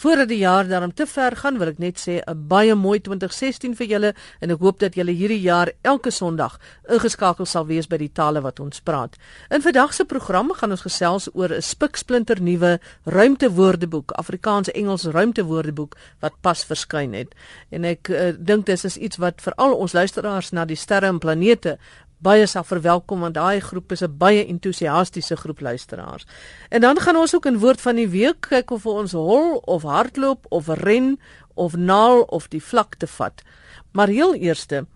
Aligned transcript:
Voordat 0.00 0.28
die 0.28 0.38
jaar 0.38 0.68
daarom 0.68 0.94
te 0.94 1.04
ver 1.06 1.34
gaan, 1.36 1.58
wil 1.60 1.68
ek 1.68 1.78
net 1.78 1.98
sê 2.00 2.22
'n 2.24 2.46
baie 2.48 2.74
mooi 2.74 3.00
2016 3.00 3.74
vir 3.76 3.86
julle 3.86 4.14
en 4.40 4.50
ek 4.50 4.58
hoop 4.58 4.78
dat 4.78 4.94
julle 4.94 5.12
hierdie 5.12 5.40
jaar 5.40 5.72
elke 5.82 6.10
Sondag 6.10 6.58
ingeskakel 6.88 7.44
sal 7.46 7.66
wees 7.66 7.86
by 7.86 7.98
die 7.98 8.12
tale 8.12 8.40
wat 8.40 8.60
ons 8.60 8.80
praat. 8.80 9.16
In 9.50 9.60
vandag 9.60 9.92
se 9.92 10.04
program 10.04 10.52
gaan 10.52 10.70
ons 10.70 10.80
gesels 10.80 11.28
oor 11.34 11.52
'n 11.52 11.62
spiksplinter 11.62 12.40
nuwe 12.40 12.80
ruimtewoordeboek, 13.04 14.12
Afrikaans-Engels 14.12 15.04
ruimtewoordeboek 15.04 15.96
wat 16.20 16.32
pas 16.40 16.64
verskyn 16.64 17.12
het. 17.12 17.34
En 17.70 17.84
ek 17.84 18.08
uh, 18.08 18.32
dink 18.38 18.66
dis 18.66 18.84
is 18.84 18.96
iets 18.96 19.16
wat 19.16 19.42
vir 19.42 19.52
al 19.56 19.74
ons 19.74 19.92
luisteraars 19.92 20.50
na 20.52 20.64
die 20.64 20.76
sterre 20.76 21.06
en 21.06 21.18
planete 21.18 21.78
baie 22.22 22.46
sal 22.46 22.64
verwelkom 22.64 23.20
want 23.24 23.34
daai 23.34 23.60
groep 23.60 23.92
is 23.92 24.02
'n 24.02 24.16
baie 24.18 24.46
entoesiastiese 24.46 25.36
groep 25.36 25.60
luisteraars. 25.60 26.26
En 26.68 26.80
dan 26.80 27.00
gaan 27.00 27.16
ons 27.16 27.34
ook 27.34 27.46
in 27.46 27.58
woord 27.58 27.80
van 27.80 27.96
die 27.96 28.08
week 28.08 28.40
kyk 28.40 28.70
of 28.70 28.86
ons 28.86 29.12
hol 29.12 29.56
of 29.56 29.82
hardloop 29.82 30.46
of 30.48 30.68
ren 30.68 31.18
of 31.54 31.76
naal 31.76 32.22
of 32.22 32.48
die 32.48 32.62
vlakte 32.62 33.06
vat. 33.06 33.42
Maar 33.92 34.08
heel 34.08 34.34
eerste 34.34 34.86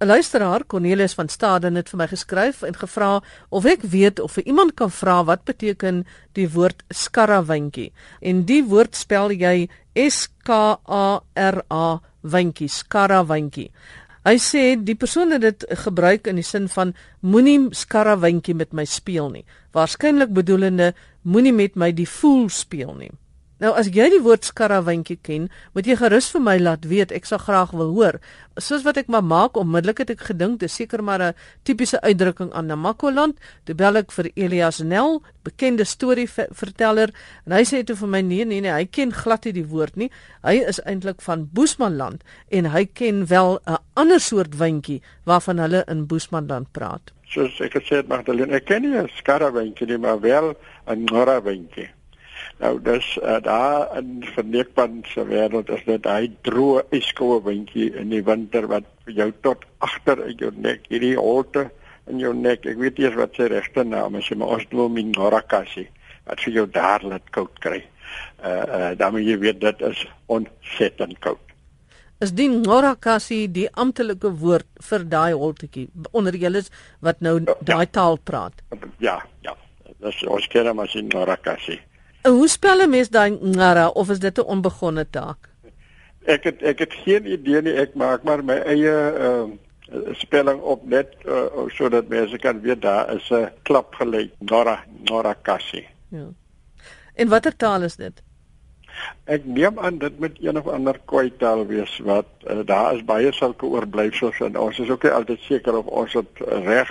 'n 0.00 0.06
luisteraar 0.06 0.66
Cornelius 0.66 1.14
van 1.14 1.28
Staden 1.28 1.74
het 1.74 1.88
vir 1.88 1.98
my 1.98 2.06
geskryf 2.08 2.62
en 2.62 2.74
gevra 2.74 3.22
of 3.48 3.64
ek 3.64 3.82
weet 3.82 4.20
of 4.20 4.32
vir 4.32 4.46
iemand 4.46 4.74
kan 4.74 4.90
vra 4.90 5.24
wat 5.24 5.44
beteken 5.44 6.06
die 6.32 6.48
woord 6.48 6.82
skarrawyntjie. 6.88 7.92
En 8.20 8.44
die 8.44 8.64
woord 8.64 8.96
spel 8.96 9.30
jy 9.30 9.68
S 9.94 10.28
K 10.42 10.78
A 10.88 11.20
R 11.34 11.62
A 11.70 12.00
wyntjie, 12.22 12.68
skarrawyntjie. 12.68 13.70
Hy 14.20 14.36
sê 14.36 14.62
die 14.76 14.96
persoon 15.00 15.32
het 15.32 15.40
dit 15.40 15.64
gebruik 15.84 16.26
in 16.28 16.36
die 16.36 16.44
sin 16.44 16.68
van 16.68 16.92
moenie 17.24 17.70
skarrawyntjie 17.72 18.54
met 18.54 18.74
my 18.76 18.84
speel 18.84 19.30
nie. 19.32 19.46
Waarskynlik 19.72 20.34
bedoelende 20.36 20.92
moenie 21.22 21.54
met 21.56 21.76
my 21.76 21.88
die 21.96 22.08
fool 22.08 22.50
speel 22.52 22.92
nie. 22.98 23.10
Nou 23.60 23.74
as 23.76 23.90
jy 23.92 24.06
die 24.08 24.22
woord 24.24 24.46
skarrawyntjie 24.48 25.18
ken, 25.20 25.50
moet 25.76 25.84
jy 25.84 25.98
gerus 26.00 26.30
vir 26.32 26.40
my 26.40 26.54
laat 26.56 26.86
weet. 26.88 27.10
Ek 27.12 27.26
sal 27.28 27.42
graag 27.42 27.74
wil 27.76 27.90
hoor. 27.92 28.16
Soos 28.56 28.86
wat 28.86 28.96
ek 28.96 29.10
maar 29.12 29.24
maak, 29.24 29.58
onmiddellik 29.60 30.00
het 30.00 30.14
ek 30.14 30.24
gedink 30.30 30.62
dis 30.62 30.78
seker 30.80 31.04
maar 31.04 31.20
'n 31.20 31.34
tipiese 31.68 32.00
uitdrukking 32.00 32.52
aan 32.56 32.72
Namakoland. 32.72 33.36
Toe 33.64 33.74
bel 33.74 33.96
ek 33.96 34.12
vir 34.12 34.30
Elias 34.34 34.80
Nel, 34.80 35.22
bekende 35.44 35.84
storieverteller, 35.84 37.12
en 37.46 37.52
hy 37.52 37.62
sê 37.64 37.84
toe 37.84 37.96
vir 37.96 38.08
my 38.08 38.20
nee 38.22 38.44
nee 38.44 38.60
nee, 38.60 38.72
hy 38.72 38.86
ken 38.86 39.12
glad 39.12 39.44
nie 39.44 39.52
die 39.52 39.68
woord 39.68 39.96
nie. 39.96 40.10
Hy 40.42 40.64
is 40.64 40.80
eintlik 40.80 41.20
van 41.20 41.48
Boesmanland 41.52 42.24
en 42.48 42.64
hy 42.64 42.84
ken 42.86 43.26
wel 43.26 43.60
'n 43.66 43.76
ander 43.94 44.20
soort 44.20 44.56
wyntjie 44.56 45.02
waarvan 45.26 45.58
hulle 45.58 45.84
in 45.86 46.06
Boesmanland 46.06 46.72
praat. 46.72 47.12
Soos 47.28 47.60
ek 47.60 47.74
gesê 47.74 47.96
het 47.96 48.08
Magdalene, 48.08 48.54
ek 48.54 48.64
ken 48.64 48.82
nie 48.82 48.96
'n 48.96 49.08
skarrawyntjie 49.20 49.86
nie, 49.86 49.98
maar 49.98 50.20
wel 50.20 50.56
'n 50.86 51.04
norrawyntjie. 51.04 51.99
Nou 52.60 52.74
dis 52.84 53.06
uh, 53.22 53.38
daar 53.40 53.88
in 53.96 54.20
verneekpan 54.34 55.00
se 55.08 55.24
wêreld 55.24 55.70
is 55.72 55.84
dit 55.86 56.08
hy 56.08 56.28
droë 56.44 56.82
yskoue 56.98 57.38
windjie 57.46 57.88
in 57.96 58.12
die 58.12 58.20
winter 58.26 58.68
wat 58.68 58.88
vir 59.06 59.16
jou 59.22 59.28
tot 59.46 59.64
agter 59.86 60.20
in 60.26 60.36
jou 60.42 60.50
nek 60.56 60.84
hierdie 60.92 61.16
holte 61.16 61.70
in 62.10 62.20
jou 62.20 62.34
nek. 62.36 62.66
Ek 62.68 62.76
weet 62.80 63.00
eers 63.00 63.16
wat 63.16 63.38
sy 63.38 63.48
regte 63.52 63.84
naam 63.86 64.18
is, 64.20 64.28
maar 64.36 64.58
ons 64.58 64.68
noem 64.74 65.00
hom 65.00 65.14
Norakasi. 65.16 65.86
Wat 66.28 66.44
vir 66.44 66.58
jou 66.58 66.66
daar 66.68 67.04
laat 67.06 67.32
koud 67.32 67.56
kry. 67.64 67.80
Uh 68.44 68.52
uh 68.52 68.92
dan 68.98 69.16
moet 69.16 69.24
jy 69.24 69.38
weet 69.40 69.60
dit 69.64 69.86
is 69.88 70.04
ontsettend 70.28 71.16
koud. 71.24 71.40
Is 72.20 72.34
die 72.36 72.50
Norakasi 72.52 73.46
die 73.48 73.68
amptelike 73.72 74.34
woord 74.42 74.68
vir 74.84 75.04
daai 75.08 75.32
holtetjie 75.32 75.88
onder 76.12 76.36
julle 76.36 76.66
wat 77.00 77.24
nou 77.24 77.38
ja. 77.40 77.56
daai 77.64 77.86
ja. 77.86 77.92
taal 77.96 78.18
praat? 78.20 78.60
Ja, 79.00 79.22
ja. 79.46 79.56
Dis 80.00 80.20
ons 80.28 80.44
ken 80.52 80.68
hom 80.68 80.84
as 80.84 80.92
Norakasi. 81.08 81.80
Hoe 82.22 82.48
spel 82.48 82.80
'n 82.80 82.90
mens 82.90 83.08
daai 83.08 83.30
ngara 83.40 83.88
of 83.88 84.10
is 84.10 84.18
dit 84.18 84.38
'n 84.38 84.44
onbegonne 84.54 85.06
taak? 85.10 85.48
Ek 86.24 86.44
het 86.44 86.62
ek 86.62 86.78
het 86.78 86.92
geen 86.92 87.26
idee 87.26 87.62
nie, 87.62 87.72
ek 87.72 87.94
maak 87.94 88.22
maar 88.22 88.44
my 88.44 88.56
eie 88.56 88.92
ehm 88.92 89.50
uh, 89.92 90.14
spelling 90.14 90.60
op 90.60 90.86
net 90.86 91.16
uh, 91.26 91.66
sodat 91.68 92.08
mense 92.08 92.38
kan 92.38 92.60
weet 92.60 92.82
daar 92.82 93.14
is 93.14 93.30
'n 93.30 93.48
klap 93.62 93.94
gelyk 93.94 94.32
Nora 94.38 94.84
Nora 95.04 95.34
Kasi. 95.42 95.86
Ja. 96.08 96.28
En 97.14 97.28
watter 97.28 97.56
taal 97.56 97.82
is 97.82 97.96
dit? 97.96 98.22
Ek 99.24 99.44
neem 99.44 99.78
aan 99.78 99.98
dit 99.98 100.18
moet 100.18 100.36
een 100.40 100.58
of 100.58 100.66
ander 100.66 101.00
kwai 101.04 101.32
taal 101.36 101.66
wees 101.66 101.98
wat 101.98 102.26
uh, 102.46 102.60
daar 102.64 102.94
is 102.94 103.04
baie 103.04 103.32
sulke 103.32 103.66
oorblyfsels 103.66 104.40
en 104.40 104.58
ons 104.58 104.78
is 104.78 104.90
ook 104.90 105.02
nie 105.02 105.12
altyd 105.12 105.40
seker 105.40 105.76
of 105.76 105.86
ons 105.86 106.12
dit 106.12 106.40
reg 106.46 106.90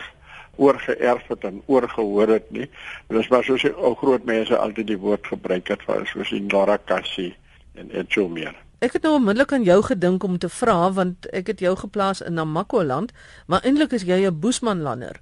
oorgeerf 0.60 1.28
het 1.32 1.46
en 1.48 1.62
oorgehoor 1.66 2.28
het 2.36 2.52
nie. 2.52 2.68
Dit 3.08 3.20
is 3.24 3.30
maar 3.32 3.44
soos 3.48 3.64
die 3.66 3.74
ou 3.74 3.96
groot 4.00 4.26
mense 4.28 4.58
altyd 4.58 4.92
die 4.92 5.00
woord 5.00 5.28
gebruik 5.32 5.72
het 5.72 5.86
vir 5.88 6.06
soos 6.12 6.34
in 6.36 6.50
Larakassi 6.52 7.32
en 7.80 7.92
et 7.92 8.12
so 8.12 8.28
meer. 8.28 8.56
Ek 8.80 8.96
het 8.96 9.04
nou 9.04 9.18
onmiddellik 9.18 9.52
aan 9.56 9.68
jou 9.68 9.82
gedink 9.84 10.24
om 10.24 10.38
te 10.40 10.50
vra 10.50 10.78
want 10.96 11.28
ek 11.36 11.52
het 11.52 11.64
jou 11.64 11.76
geplaas 11.80 12.22
in 12.24 12.38
Namakoland, 12.40 13.12
maar 13.48 13.66
eintlik 13.68 13.92
is 13.98 14.08
jy 14.08 14.26
'n 14.28 14.40
Boesmanlander. 14.40 15.20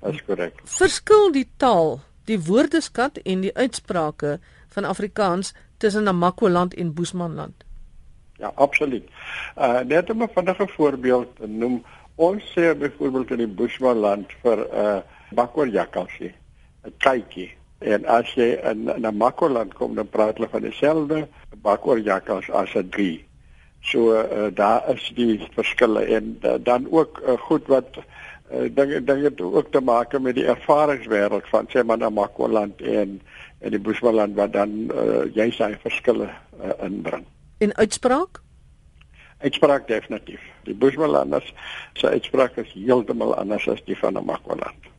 Dit 0.00 0.14
is 0.14 0.24
korrek. 0.24 0.60
Verskil 0.64 1.32
die 1.32 1.48
taal, 1.56 2.00
die 2.24 2.40
woordeskat 2.40 3.16
en 3.24 3.40
die 3.40 3.56
uitsprake 3.56 4.38
van 4.68 4.84
Afrikaans 4.84 5.54
tussen 5.78 6.04
Namakoland 6.04 6.74
en 6.74 6.94
Boesmanland? 6.94 7.64
Ja, 8.40 8.52
absoluut. 8.54 9.04
Uh 9.56 9.80
net 9.80 10.10
om 10.10 10.22
'n 10.22 10.30
vinnige 10.34 10.68
voorbeeld 10.68 11.36
te 11.36 11.46
noem, 11.46 11.84
Ons 12.20 12.44
sê 12.52 12.74
byvoorbeeld 12.76 13.30
in 13.32 13.40
die 13.46 13.54
Bushmanland 13.60 14.32
vir 14.42 14.58
'n 14.60 14.76
uh, 14.84 15.00
bakkerjakkalsie, 15.32 16.32
'n 16.84 16.92
kykie. 17.00 17.48
En 17.80 18.04
as 18.04 18.28
jy 18.36 18.60
in 18.70 18.90
'n 18.90 19.00
Namakoland 19.00 19.72
kom, 19.74 19.94
dan 19.94 20.08
praat 20.08 20.36
hulle 20.36 20.48
van 20.52 20.62
dieselfde 20.62 21.28
bakkerjakkals 21.64 22.50
as 22.50 22.74
'n 22.76 22.90
drie. 22.90 23.24
So 23.80 24.12
uh, 24.12 24.52
daar 24.54 24.84
is 24.92 25.12
die 25.14 25.40
verskille 25.56 26.04
en 26.04 26.36
uh, 26.42 26.54
dan 26.60 26.86
ook 26.90 27.22
uh, 27.24 27.38
goed 27.38 27.66
wat 27.66 27.96
uh, 27.96 28.68
dinge 28.68 29.04
dinge 29.04 29.32
ook 29.38 29.72
te 29.72 29.80
maak 29.80 30.18
met 30.20 30.34
die 30.34 30.44
ervaringswêreld 30.44 31.48
van 31.48 31.66
sê 31.72 31.84
maar 31.84 31.98
Namakoland 31.98 32.80
en 32.80 33.20
en 33.60 33.70
die 33.70 33.80
Bushmanland 33.80 34.36
wat 34.36 34.52
dan 34.52 34.92
uh, 34.92 35.24
jy 35.34 35.50
sy 35.50 35.72
verskille 35.82 36.28
uh, 36.28 36.84
inbring. 36.84 37.24
In 37.58 37.76
uitspraak? 37.76 38.40
Uitspraak 39.40 39.88
definitief. 39.88 40.40
Die 40.68 40.74
Bushmalanders 40.74 41.54
se 41.94 42.08
uitspraak 42.08 42.56
is 42.56 42.72
heeltemal 42.72 43.34
anders 43.34 43.68
as 43.68 43.82
die 43.84 43.98
van 43.98 44.12
Namakwaland. 44.18 44.90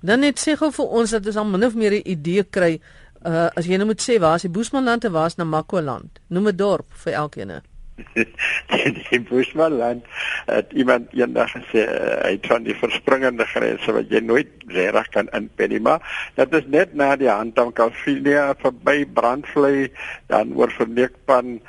Dan 0.00 0.20
net 0.20 0.40
sê 0.42 0.56
gou 0.58 0.70
vir 0.72 0.98
ons 1.00 1.14
dat 1.16 1.26
ons 1.26 1.38
al 1.40 1.48
min 1.50 1.64
of 1.64 1.74
meer 1.74 1.94
'n 1.98 2.08
idee 2.16 2.44
kry 2.44 2.80
uh 3.24 3.48
as 3.56 3.66
jy 3.66 3.76
nou 3.76 3.86
moet 3.86 4.02
sê 4.02 4.18
waar 4.20 4.36
is 4.36 4.46
die 4.46 4.50
Bushmaland 4.50 5.04
en 5.04 5.12
waar 5.12 5.26
is 5.26 5.36
Namakwaland? 5.36 6.20
Noem 6.28 6.48
'n 6.48 6.56
dorp 6.56 6.86
vir 7.04 7.12
elkeen. 7.12 7.62
die 9.10 9.20
Bushmaland 9.20 10.04
het 10.46 10.72
iemand 10.72 11.12
eendag 11.12 11.50
gesê 11.56 11.86
uh, 11.88 12.20
hy 12.22 12.32
het 12.36 12.46
van 12.46 12.62
die 12.62 12.76
verspringende 12.76 13.46
grense 13.48 13.92
wat 13.92 14.10
jy 14.12 14.20
nooit 14.20 14.50
reg 14.68 15.08
kan 15.14 15.30
inpen 15.32 15.72
nie, 15.72 15.80
maar 15.80 16.04
dit 16.36 16.54
is 16.60 16.66
net 16.66 16.94
na 16.94 17.16
die 17.16 17.30
hand 17.30 17.56
van 17.56 17.72
Kalfinia 17.72 18.54
verby 18.60 19.06
Brandvlei 19.06 19.88
dan 20.26 20.52
oor 20.54 20.70
Verneekpan 20.76 21.60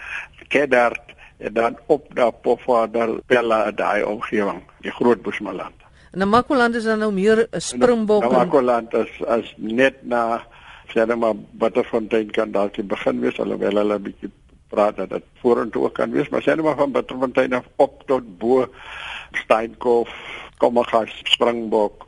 Kedart 0.51 1.16
en 1.37 1.53
dan 1.53 1.77
op 1.85 2.13
na 2.13 2.29
Pofadder, 2.29 3.19
Bella 3.25 3.71
daai 3.71 4.03
omgewing, 4.03 4.61
die 4.81 4.91
groot 4.91 5.21
Bosmaland. 5.21 5.75
En 6.11 6.19
Namakoland 6.19 6.75
is 6.75 6.83
dan 6.83 6.99
nou 6.99 7.13
meer 7.13 7.47
'n 7.51 7.61
springbok. 7.61 8.21
Namakoland 8.21 8.93
is 8.93 9.25
as 9.25 9.53
net 9.57 9.95
na 10.01 10.47
Serema 10.87 11.33
Butterfontein 11.51 12.31
kan 12.31 12.51
dalk 12.51 12.87
begin 12.87 13.19
wees 13.19 13.39
alhoewel 13.39 13.75
hulle 13.75 13.97
'n 13.99 14.01
bietjie 14.01 14.31
praat 14.67 14.95
dat 14.95 15.09
dit 15.09 15.23
vorentoe 15.41 15.83
ook 15.83 15.93
kan 15.93 16.11
wees, 16.11 16.29
maar 16.29 16.41
Serema 16.41 16.75
van 16.75 16.91
Butterfontein 16.91 17.53
af 17.53 17.65
op 17.75 18.03
tot 18.05 18.37
bo 18.37 18.67
Steenkof, 19.31 20.09
Kommergas, 20.57 21.21
Springbok 21.23 22.06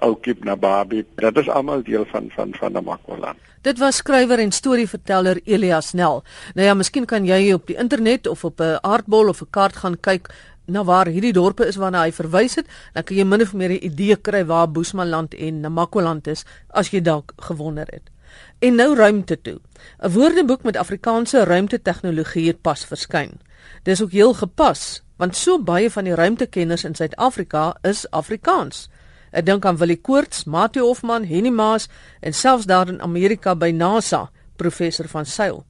Oukiep 0.00 0.44
na 0.44 0.56
Babi. 0.56 1.04
Dit 1.16 1.36
is 1.36 1.48
almal 1.48 1.82
deel 1.82 2.04
van 2.10 2.30
van 2.34 2.54
van 2.58 2.72
Namakwaland. 2.72 3.38
Dit 3.62 3.78
was 3.78 3.96
skrywer 3.96 4.38
en 4.38 4.52
storieverteller 4.52 5.40
Elias 5.44 5.92
Nel. 5.92 6.22
Nou 6.54 6.66
ja, 6.66 6.74
miskien 6.74 7.04
kan 7.06 7.24
jy 7.24 7.52
op 7.52 7.66
die 7.66 7.76
internet 7.76 8.26
of 8.26 8.44
op 8.44 8.60
'n 8.60 8.78
aardbol 8.80 9.28
of 9.28 9.42
'n 9.42 9.50
kaart 9.50 9.76
gaan 9.76 10.00
kyk 10.00 10.30
na 10.66 10.84
waar 10.84 11.06
hierdie 11.06 11.32
dorpe 11.32 11.66
is 11.66 11.76
waarna 11.76 12.02
hy 12.02 12.12
verwys 12.12 12.54
het, 12.54 12.66
dan 12.94 13.04
kan 13.04 13.16
jy 13.16 13.24
min 13.24 13.42
of 13.42 13.52
meer 13.52 13.70
'n 13.70 13.84
idee 13.84 14.16
kry 14.16 14.44
waar 14.44 14.70
Boesmanland 14.70 15.34
en 15.34 15.60
Namakwaland 15.60 16.26
is 16.26 16.44
as 16.68 16.90
jy 16.90 17.00
dalk 17.00 17.32
gewonder 17.36 17.86
het. 17.90 18.10
En 18.58 18.74
nou 18.74 18.94
ruimte 18.94 19.40
toe. 19.40 19.60
'n 19.98 20.10
Woordeboek 20.10 20.62
met 20.62 20.76
Afrikaanse 20.76 21.44
ruimtetegnologie 21.44 22.46
het 22.46 22.60
pas 22.60 22.84
verskyn. 22.84 23.40
Dis 23.82 24.02
ook 24.02 24.12
heel 24.12 24.34
gepas, 24.34 25.02
want 25.16 25.36
so 25.36 25.62
baie 25.62 25.90
van 25.90 26.04
die 26.04 26.14
ruimtekenners 26.14 26.84
in 26.84 26.94
Suid-Afrika 26.94 27.76
is 27.82 28.10
Afrikaans. 28.10 28.88
Ek 29.30 29.46
dink 29.46 29.64
aan 29.64 29.78
Willie 29.78 30.00
Koorts, 30.00 30.44
Mati 30.44 30.80
Hofman, 30.80 31.24
Henny 31.24 31.50
Maas 31.50 31.88
en 32.20 32.32
selfs 32.32 32.66
daar 32.66 32.88
in 32.88 33.00
Amerika 33.00 33.54
by 33.54 33.70
NASA, 33.70 34.30
professor 34.56 35.08
van 35.08 35.26
Sail. 35.26 35.64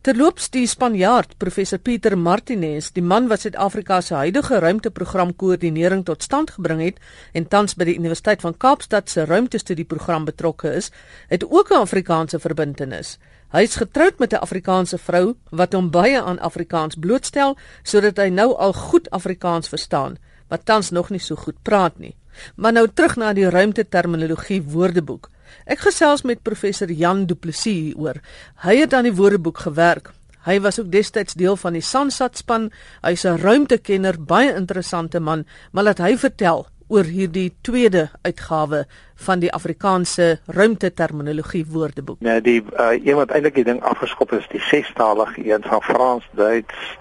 Terloops 0.00 0.46
die 0.48 0.64
Spanjaard 0.64 1.34
professor 1.36 1.76
Pieter 1.76 2.14
Martinez, 2.16 2.86
die 2.96 3.02
man 3.04 3.26
wat 3.28 3.42
Suid-Afrika 3.42 3.98
se 4.00 4.14
huidige 4.16 4.60
ruimteprogram 4.64 5.34
koördinering 5.36 6.06
tot 6.08 6.24
stand 6.24 6.54
gebring 6.54 6.80
het 6.80 7.02
en 7.36 7.44
tans 7.52 7.76
by 7.76 7.84
die 7.84 7.98
Universiteit 7.98 8.40
van 8.40 8.56
Kaapstad 8.56 9.12
se 9.12 9.26
ruimtestudieprogram 9.28 10.24
betrokke 10.24 10.72
is, 10.78 10.88
het 11.28 11.44
ook 11.44 11.68
'n 11.70 11.84
Afrikaanse 11.84 12.40
verbintenis. 12.40 13.18
Hy 13.52 13.60
is 13.62 13.76
getroud 13.76 14.18
met 14.18 14.32
'n 14.32 14.40
Afrikaanse 14.40 14.98
vrou 14.98 15.34
wat 15.50 15.72
hom 15.72 15.90
baie 15.90 16.22
aan 16.22 16.38
Afrikaans 16.38 16.96
blootstel 16.96 17.56
sodat 17.82 18.16
hy 18.16 18.28
nou 18.28 18.56
al 18.56 18.72
goed 18.72 19.10
Afrikaans 19.10 19.68
verstaan, 19.68 20.16
maar 20.48 20.64
tans 20.64 20.90
nog 20.90 21.10
nie 21.10 21.20
so 21.20 21.36
goed 21.36 21.62
praat 21.62 21.98
nie. 21.98 22.16
Maar 22.56 22.72
nou 22.72 22.86
terug 22.88 23.16
na 23.16 23.32
die 23.32 23.50
ruimteterminologie 23.50 24.62
woordeboek. 24.62 25.30
Ek 25.66 25.82
gesels 25.86 26.22
met 26.22 26.42
professor 26.42 26.90
Jan 26.90 27.26
Du 27.26 27.34
Plessis 27.34 27.92
hieroor. 27.92 28.20
Hy 28.64 28.76
het 28.80 28.94
aan 28.94 29.08
die 29.08 29.14
woordeboek 29.14 29.58
gewerk. 29.66 30.12
Hy 30.46 30.56
was 30.64 30.80
ook 30.80 30.90
destyds 30.92 31.36
deel 31.36 31.56
van 31.60 31.76
die 31.76 31.84
Sansat 31.84 32.38
span. 32.40 32.70
Hy's 33.02 33.24
'n 33.24 33.38
ruimtekenner, 33.38 34.16
baie 34.18 34.54
interessante 34.54 35.20
man, 35.20 35.44
maar 35.72 35.84
laat 35.84 35.98
hy 35.98 36.16
vertel 36.16 36.66
oor 36.90 37.06
hierdie 37.06 37.52
tweede 37.62 38.08
uitgawe 38.22 38.84
van 39.26 39.42
die 39.42 39.52
Afrikaanse 39.52 40.40
ruimteterminologie 40.46 41.64
woordeboek. 41.66 42.20
Nee, 42.20 42.40
die 42.40 42.62
uh, 42.62 42.96
een 42.98 43.16
wat 43.16 43.30
eintlik 43.30 43.54
die 43.54 43.64
ding 43.64 43.82
afgeskop 43.86 44.32
is, 44.32 44.48
die 44.50 44.60
sestalige 44.60 45.44
een 45.46 45.62
van 45.62 45.82
Frans, 45.82 46.26
Duits, 46.34 46.96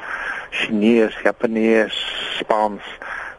Chinees, 0.49 1.17
Japanees, 1.23 1.97
Spaans. 2.37 2.85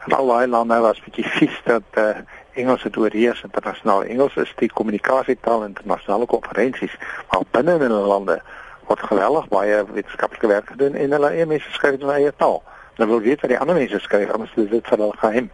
En 0.05 0.13
al 0.17 0.27
daai 0.27 0.47
lande 0.47 0.79
was 0.79 1.01
bietjie 1.05 1.25
vies 1.37 1.61
dat 1.65 1.83
uh, 1.97 2.17
Engels 2.53 2.83
het 2.83 2.97
oorheers 2.97 3.43
internasionaal. 3.43 4.03
Engels 4.03 4.35
is 4.35 4.53
die 4.57 4.71
kommunikasietaal 4.73 5.61
in 5.61 5.67
internasionale 5.75 6.25
konferensies, 6.25 6.95
maar 7.29 7.45
binne 7.51 7.75
in 7.77 7.93
hulle 7.93 8.07
lande 8.09 8.41
word 8.89 9.03
geweldig 9.11 9.47
baie 9.47 9.83
wetenskaplike 9.93 10.47
werk 10.47 10.73
gedoen 10.73 10.97
en 10.99 11.13
hulle 11.15 11.29
eie 11.29 11.45
mense 11.45 11.71
skryf 11.77 11.99
in 11.99 12.05
hulle 12.07 12.17
eie 12.17 12.33
taal. 12.37 12.59
Nou 12.97 13.07
wil 13.13 13.21
weet 13.27 13.45
wat 13.45 13.53
die 13.53 13.59
ander 13.59 13.77
mense 13.77 14.01
skryf, 14.01 14.33
anders 14.33 14.57
is 14.57 14.71
dit 14.73 14.89
vir 14.89 14.97
hulle 14.97 15.21
geheim. 15.21 15.51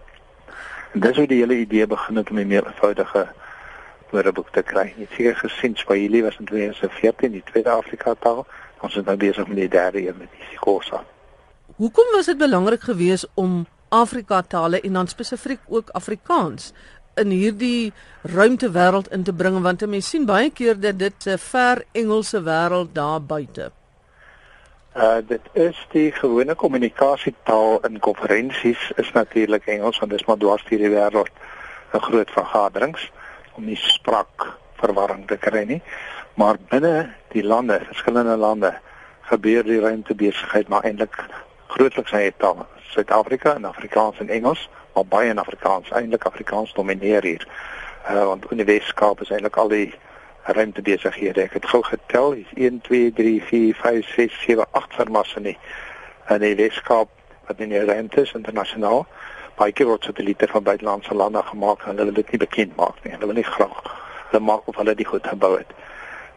En 0.96 1.04
dis 1.04 1.20
hoe 1.20 1.28
die 1.28 1.42
hele 1.44 1.60
idee 1.66 1.88
begin 1.88 2.16
het 2.16 2.32
om 2.32 2.40
'n 2.40 2.48
meer 2.48 2.66
eenvoudige 2.66 3.28
woordeboek 4.10 4.50
te 4.56 4.64
kry. 4.64 4.94
Jy 4.98 5.08
sien 5.12 5.36
gesien 5.36 5.76
Swahili 5.76 6.24
was 6.24 6.40
in 6.40 6.46
2014 6.46 7.32
die 7.32 7.44
tweede 7.44 7.70
Afrika 7.70 8.16
taal. 8.20 8.46
Ons 8.82 8.96
is 8.96 9.04
nou 9.04 9.18
besig 9.18 9.48
met 9.48 9.58
die 9.58 9.70
derde 9.70 10.08
een 10.08 10.18
met 10.18 10.30
isiXhosa. 10.40 11.04
Hoekom 11.76 12.06
was 12.16 12.26
dit 12.26 12.38
belangrik 12.38 12.82
geweest 12.82 13.30
om 13.34 13.68
Afrika 13.90 14.42
tale 14.42 14.82
en 14.82 14.94
dan 14.94 15.08
spesifiek 15.08 15.60
ook 15.68 15.90
Afrikaans 15.90 16.74
in 17.16 17.30
hierdie 17.34 17.94
ruimtewêreld 18.22 19.12
in 19.12 19.24
te 19.24 19.34
bring 19.34 19.62
want 19.62 19.86
mense 19.88 20.10
sien 20.10 20.26
baie 20.26 20.52
keer 20.52 20.80
dat 20.80 21.00
dit 21.00 21.26
'n 21.26 21.38
ver 21.38 21.84
Engelse 21.92 22.42
wêreld 22.44 22.94
daar 22.94 23.22
buite. 23.22 23.72
Uh 24.96 25.18
dit 25.28 25.42
is 25.54 25.88
die 25.92 26.12
gewone 26.12 26.56
kommunikasietaal 26.56 27.86
in 27.86 28.00
konferensies 28.00 28.92
is 28.96 29.12
natuurlik 29.12 29.66
Engels 29.66 30.00
want 30.00 30.12
dit 30.12 30.20
is 30.20 30.28
maar 30.28 30.38
dwars 30.38 30.64
deur 30.70 30.80
die 30.80 30.96
wêreld 30.96 31.34
'n 31.94 32.02
groot 32.02 32.32
vergaderings 32.32 33.12
om 33.54 33.66
nie 33.66 33.80
sprak 33.82 34.58
verwarring 34.76 35.28
te 35.28 35.38
kry 35.38 35.64
nie. 35.64 35.82
Maar 36.34 36.58
binne 36.70 37.10
die 37.34 37.44
lande, 37.44 37.82
verskillende 37.88 38.38
lande, 38.38 38.74
gebeur 39.22 39.64
die 39.64 39.80
ruimtebesigheid 39.80 40.68
maar 40.68 40.84
eintlik 40.84 41.16
grootliks 41.78 42.12
in 42.12 42.34
taal. 42.38 42.66
Suid-Afrika 42.90 43.54
en 43.56 43.66
Afrikaans 43.66 44.20
en 44.20 44.30
Engels, 44.30 44.70
maar 44.94 45.06
baie 45.06 45.30
in 45.30 45.38
Afrikaans, 45.38 45.90
eintlik 45.90 46.24
Afrikaans 46.26 46.74
domineer 46.74 47.24
hier. 47.24 47.48
Uh 48.10 48.24
want 48.26 48.46
in 48.52 48.58
die 48.58 48.66
Weskaap 48.66 49.22
is 49.22 49.30
eintlik 49.30 49.60
al 49.62 49.70
die 49.70 49.94
ruimte 50.44 50.82
besighede. 50.82 51.44
Ek 51.44 51.54
het 51.60 51.68
gou 51.70 51.84
getel, 51.84 52.32
is 52.40 52.54
1 52.56 52.82
2 52.88 53.12
3 53.14 53.44
4 53.50 53.76
5 53.82 54.10
6 54.16 54.40
7 54.46 54.66
8 54.72 54.96
vermasse 55.02 55.40
nie. 55.40 55.58
En 56.26 56.42
die 56.42 56.56
Weskaap 56.56 57.12
wat 57.48 57.62
in 57.62 57.76
die 57.76 57.84
ruimte 57.86 58.26
is 58.26 58.34
internasionaal. 58.34 59.06
Baie 59.60 59.76
keer 59.76 59.92
word 59.92 60.10
satelliete 60.10 60.50
van 60.50 60.66
buitelandse 60.66 61.14
lande 61.14 61.44
gemaak 61.52 61.86
en 61.86 61.94
hulle 61.94 62.10
wil 62.10 62.18
dit 62.24 62.34
nie 62.34 62.42
bekend 62.48 62.76
maak 62.82 62.98
nie. 63.04 63.14
Hulle 63.14 63.30
wil 63.30 63.42
nie 63.42 63.46
graag 63.52 63.86
hulle 64.32 64.44
maak 64.44 64.66
of 64.66 64.82
hulle 64.82 64.98
dit 64.98 65.08
goed 65.08 65.28
gebou 65.28 65.54
het. 65.60 65.70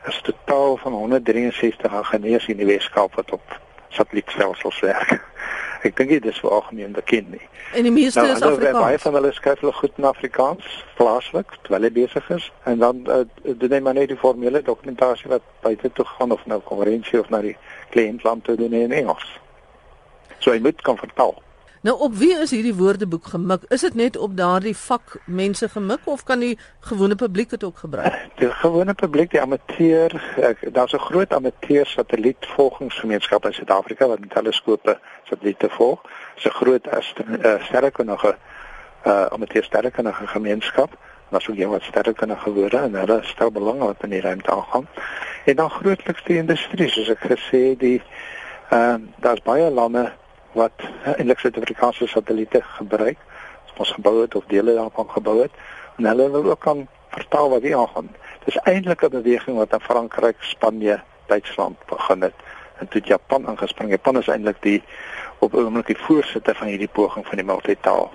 Dit 0.04 0.12
is 0.12 0.20
totaal 0.28 0.76
van 0.84 0.92
163 1.00 1.98
ingenieurs 2.02 2.52
in 2.52 2.60
die 2.60 2.68
Weskaap 2.74 3.14
wat 3.14 3.32
op 3.32 3.58
satellietstelsels 3.88 4.80
werk. 4.80 5.29
Ek 5.80 5.96
dink 5.96 6.10
dit 6.12 6.26
is 6.28 6.38
vir 6.42 6.50
algemeen 6.52 6.92
bekend 6.92 7.30
nie. 7.32 7.42
En 7.74 7.86
die 7.86 7.92
meeste 7.92 8.20
nou, 8.20 8.32
is 8.34 8.42
Afrikaans. 8.44 8.84
Baie 8.84 8.98
van 9.00 9.14
hulle 9.16 9.32
skryf 9.32 9.62
hulle 9.64 9.72
goed 9.72 9.96
in 9.96 10.04
Afrikaans, 10.04 10.72
plaaslik, 10.98 11.54
terwyl 11.62 11.78
hulle 11.80 11.92
besig 11.96 12.30
is 12.36 12.50
en 12.68 12.82
dan 12.84 13.04
uh, 13.08 13.22
doen 13.44 13.68
hulle 13.68 13.80
maar 13.86 13.96
net 13.96 14.12
die 14.12 14.18
formele 14.20 14.60
dokumentasie 14.66 15.30
wat 15.32 15.46
buite 15.64 15.92
toe 15.96 16.04
gaan 16.16 16.36
of 16.36 16.44
nou 16.46 16.60
konferensie 16.68 17.20
of 17.20 17.30
na 17.32 17.40
die 17.44 17.56
kliëntland 17.94 18.44
toe 18.44 18.58
doen 18.60 18.76
in 18.76 18.92
Engels. 18.92 19.24
So 20.38 20.52
jy 20.52 20.60
moet 20.64 20.82
kan 20.84 21.00
vertaal. 21.00 21.38
Nou 21.82 22.00
op 22.00 22.14
wie 22.14 22.34
is 22.38 22.50
hierdie 22.50 22.74
woordeboek 22.74 23.26
gemik? 23.32 23.62
Is 23.72 23.80
dit 23.80 23.94
net 23.94 24.16
op 24.16 24.34
daardie 24.36 24.76
vak 24.76 25.14
mense 25.24 25.68
gemik 25.68 26.00
of 26.04 26.22
kan 26.28 26.42
die 26.44 26.58
gewone 26.80 27.14
publiek 27.14 27.50
dit 27.50 27.64
ook 27.64 27.78
gebruik? 27.78 28.18
Die 28.40 28.50
gewone 28.52 28.94
publiek, 28.94 29.30
die 29.30 29.40
amateur, 29.40 30.12
daar's 30.72 30.92
'n 30.92 30.98
groot 30.98 31.32
amateur 31.32 31.86
satellietvolgingsgemeenskap 31.86 33.44
in 33.44 33.52
Suid-Afrika 33.52 34.06
wat 34.06 34.20
met 34.20 34.30
teleskope 34.30 34.98
satelliete 35.24 35.68
volg. 35.70 36.02
Dit's 36.34 36.46
'n 36.46 36.50
groot 36.50 36.86
uh, 36.86 37.62
sterrekundige 37.62 38.36
uh 39.06 39.26
amateur 39.26 39.64
sterrekundige 39.64 40.26
gemeenskap. 40.26 40.90
Daar's 41.28 41.48
ook 41.48 41.56
iemand 41.56 41.82
sterrekundige 41.82 42.52
woorde 42.52 42.76
en 42.76 42.94
hulle 42.94 43.18
stel 43.22 43.50
belang 43.50 43.78
wat 43.78 43.96
in 44.00 44.10
die 44.10 44.20
ruimte 44.20 44.50
aangaan. 44.50 44.88
En 45.44 45.56
dan 45.56 45.70
grootliks 45.70 46.24
die 46.24 46.36
industrie, 46.36 46.88
soos 46.88 47.08
ek 47.08 47.24
gesê, 47.24 47.76
die 47.76 48.02
ehm 48.70 49.00
uh, 49.00 49.08
daar's 49.16 49.42
baie 49.42 49.70
lande 49.70 50.12
wat 50.52 50.72
eintlik 51.16 51.38
Suid-Afrikaanse 51.38 52.06
satelliete 52.06 52.62
gebruik. 52.62 53.18
Ons 53.80 53.92
gebou 53.96 54.20
het 54.20 54.34
of 54.34 54.44
dele 54.44 54.74
daarvan 54.74 55.10
gebou 55.10 55.40
het 55.40 55.52
en 55.96 56.04
hulle 56.04 56.30
wil 56.30 56.50
ook 56.50 56.60
kan 56.60 56.88
vertaal 57.08 57.48
wat 57.50 57.62
hier 57.62 57.76
aangaan. 57.76 58.10
Dis 58.44 58.56
eintlik 58.56 59.02
'n 59.02 59.10
beweging 59.10 59.56
wat 59.56 59.72
in 59.72 59.80
Frankryk, 59.80 60.36
Spanje, 60.40 61.00
Duitsland 61.26 61.76
begin 61.86 62.22
het 62.22 62.34
en 62.78 62.88
toe 62.88 63.00
Japan 63.04 63.48
ingespring. 63.48 63.90
Japan 63.90 64.18
is 64.18 64.28
eintlik 64.28 64.62
die 64.62 64.82
op 65.38 65.54
oomblik 65.54 65.86
die 65.86 65.98
voorsitter 65.98 66.54
van 66.54 66.66
hierdie 66.66 66.88
poging 66.92 67.26
van 67.26 67.36
die 67.36 67.46
multitaal. 67.46 68.12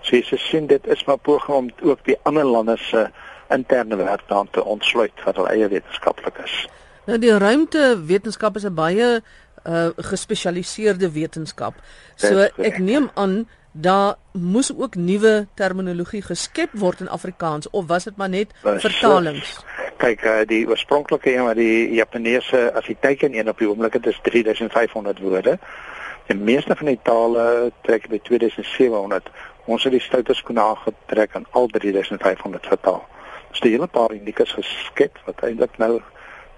So 0.00 0.16
jy 0.16 0.36
sien 0.36 0.66
dit 0.66 0.86
is 0.86 1.04
maar 1.04 1.18
poging 1.18 1.56
om 1.56 1.70
ook 1.82 2.04
die 2.04 2.16
ander 2.22 2.44
lande 2.44 2.76
se 2.76 3.10
interne 3.48 3.96
werk 3.96 4.22
dan 4.26 4.48
te 4.50 4.64
ontsluit 4.64 5.24
wat 5.24 5.36
hulle 5.36 5.48
eie 5.48 5.68
wetenskaplik 5.68 6.38
is. 6.44 6.68
Nou 7.04 7.18
die 7.18 7.32
ruimte 7.38 7.96
wetenskap 8.06 8.56
is 8.56 8.64
'n 8.64 8.74
baie 8.74 9.20
uh 9.64 9.88
gespesialiseerde 9.96 11.10
wetenskap. 11.12 11.74
So 12.16 12.48
ek 12.56 12.78
neem 12.78 13.10
aan 13.14 13.46
daar 13.72 14.14
moes 14.32 14.72
ook 14.76 14.94
nuwe 14.94 15.46
terminologie 15.54 16.22
geskep 16.22 16.70
word 16.72 17.00
in 17.00 17.08
Afrikaans 17.08 17.70
of 17.70 17.86
was 17.86 18.04
dit 18.04 18.16
maar 18.16 18.28
net 18.28 18.52
vertalings? 18.62 19.60
Kyk, 19.96 20.24
uh, 20.24 20.40
die 20.46 20.66
oorspronklike 20.68 21.34
een 21.34 21.44
wat 21.44 21.56
die 21.56 21.92
Japaneese 21.94 22.72
as 22.74 22.86
jy 22.86 22.96
teken 23.00 23.34
een 23.34 23.48
op 23.48 23.58
die 23.58 23.68
oomblik 23.68 23.92
het 23.92 24.06
is 24.06 24.18
3500 24.22 25.20
woorde. 25.20 25.58
Die 26.26 26.36
meeste 26.38 26.76
van 26.76 26.86
die 26.86 26.98
tale 27.02 27.72
trek 27.82 28.08
by 28.08 28.18
2700. 28.22 29.30
Ons 29.66 29.84
het 29.84 29.92
die 29.92 30.02
stoute 30.02 30.34
skoene 30.34 30.62
aangetrek 30.62 31.34
en 31.34 31.46
al 31.50 31.66
3500 31.66 32.66
vertaal. 32.66 33.04
Dus 33.50 33.60
die 33.60 33.72
hele 33.74 33.86
paar 33.86 34.12
indikas 34.14 34.52
geskep 34.54 35.18
wat 35.26 35.42
eintlik 35.46 35.78
nou 35.78 36.00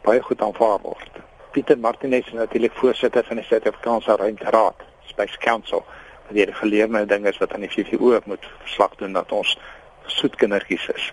baie 0.04 0.22
goed 0.22 0.40
aanvaar 0.40 0.78
word. 0.84 1.20
Pieter 1.52 1.78
Martinez 1.78 2.26
is 2.26 2.32
natuurlik 2.32 2.72
voorsitter 2.72 3.24
van 3.24 3.36
die 3.36 3.44
Suid-Afrikaanse 3.44 4.16
Ruimteraad, 4.16 4.74
Space 5.04 5.38
Council. 5.38 5.84
Wat 6.26 6.36
hier 6.36 6.54
geleerde 6.54 7.06
ding 7.06 7.26
is 7.26 7.38
wat 7.38 7.52
aan 7.52 7.60
die 7.60 7.70
VVO 7.70 8.20
moet 8.24 8.46
verslag 8.60 8.94
doen 8.96 9.12
dat 9.12 9.32
ons 9.32 9.58
soet 10.06 10.36
kindertjies 10.36 10.86
is. 10.94 11.10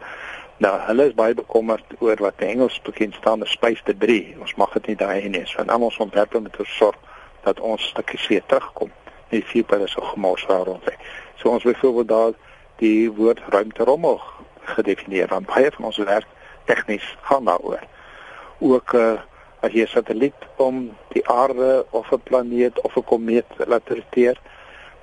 Nou, 0.58 0.80
hulle 0.88 1.10
is 1.10 1.14
baie 1.14 1.36
bekommerd 1.36 1.84
oor 2.00 2.24
wat 2.24 2.40
die 2.40 2.48
Engels 2.48 2.80
bekend 2.88 3.20
staan 3.20 3.44
as 3.44 3.52
space 3.52 3.84
debris. 3.84 4.32
Ons 4.40 4.56
mag 4.56 4.72
dit 4.78 4.88
nie 4.88 4.96
daai 4.96 5.28
nie. 5.28 5.44
So 5.46 5.64
dan 5.68 5.84
ons 5.84 6.00
ontwerp 6.00 6.40
moet 6.40 6.56
sorg 6.64 6.96
dat 7.44 7.60
ons 7.60 7.92
stukkies 7.92 8.28
weer 8.32 8.44
terugkom. 8.48 8.92
Nie 9.36 9.44
vier 9.44 9.68
per 9.68 9.84
so 9.92 10.02
gemors 10.14 10.46
rond 10.48 10.88
lê. 10.88 10.96
So 11.36 11.52
ons 11.52 11.68
byvoorbeeld 11.68 12.08
daar 12.08 12.34
die 12.80 13.12
woord 13.12 13.44
ruimterommel 13.50 14.22
gedefinieer. 14.64 15.28
Want 15.28 15.52
baie 15.52 15.72
van 15.76 15.92
ons 15.92 16.00
werk 16.00 16.28
tegnies 16.64 17.16
gaan 17.28 17.44
daaroor. 17.46 17.84
Ook 18.60 18.94
uh, 18.94 19.20
as 19.60 19.72
jy 19.72 19.82
'n 19.82 19.88
satelliet 19.88 20.42
om 20.56 20.96
die 21.08 21.28
aarde 21.28 21.86
of 21.90 22.12
'n 22.12 22.22
planeet 22.24 22.82
of 22.82 22.96
'n 22.96 23.04
komeet 23.04 23.46
laat 23.58 23.90
roteer, 23.90 24.38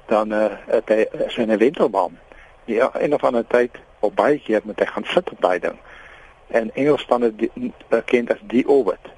dan 0.07 0.33
uh, 0.33 0.47
het 0.67 0.89
hy 0.89 1.07
is 1.27 1.37
'n 1.37 1.59
wentelbaan. 1.59 2.19
Ja, 2.65 2.95
en 2.95 3.15
of 3.15 3.25
ander 3.25 3.47
tyd 3.47 3.71
op 4.01 4.17
baie 4.17 4.39
keer 4.39 4.61
moet 4.65 4.79
hy 4.79 4.87
gaan 4.87 5.05
sit 5.05 5.31
op 5.31 5.41
daai 5.41 5.59
ding. 5.59 5.79
En 6.47 6.75
Engels 6.75 7.03
staan 7.03 7.21
dit 7.21 7.51
bekend 7.89 8.31
as 8.31 8.43
die 8.43 8.69
orbit. 8.69 9.13